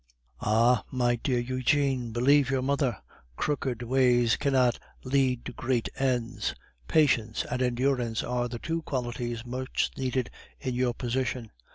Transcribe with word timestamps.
Ah! 0.41 0.83
my 0.89 1.15
dear 1.15 1.37
Eugene, 1.37 2.11
believe 2.11 2.49
your 2.49 2.63
mother, 2.63 2.97
crooked 3.35 3.83
ways 3.83 4.35
cannot 4.35 4.79
lead 5.03 5.45
to 5.45 5.53
great 5.53 5.89
ends. 5.95 6.55
Patience 6.87 7.45
and 7.51 7.61
endurance 7.61 8.23
are 8.23 8.47
the 8.49 8.57
two 8.57 8.81
qualities 8.81 9.45
most 9.45 9.95
needed 9.99 10.31
in 10.59 10.73
your 10.73 10.95
position. 10.95 11.51